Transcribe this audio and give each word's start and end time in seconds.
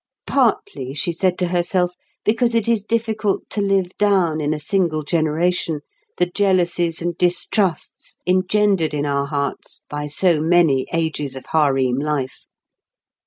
Partly, 0.25 0.95
she 0.95 1.11
said 1.11 1.37
to 1.37 1.49
herself, 1.49 1.93
because 2.25 2.55
it 2.55 2.67
is 2.67 2.81
difficult 2.81 3.47
to 3.51 3.61
live 3.61 3.95
down 3.99 4.41
in 4.41 4.51
a 4.51 4.57
single 4.59 5.03
generation 5.03 5.81
the 6.17 6.25
jealousies 6.25 7.03
and 7.03 7.15
distrusts 7.19 8.17
engendered 8.25 8.95
in 8.95 9.05
our 9.05 9.27
hearts 9.27 9.83
by 9.91 10.07
so 10.07 10.41
many 10.41 10.87
ages 10.91 11.35
of 11.35 11.45
harem 11.51 11.99
life. 11.99 12.47